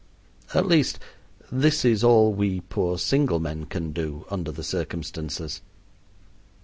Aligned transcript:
At 0.55 0.65
least, 0.65 0.97
this 1.51 1.85
is 1.85 2.03
all 2.03 2.33
we 2.33 2.61
poor 2.61 2.97
single 2.97 3.39
men 3.39 3.67
can 3.67 3.91
do 3.91 4.25
under 4.31 4.51
the 4.51 4.63
circumstances. 4.63 5.61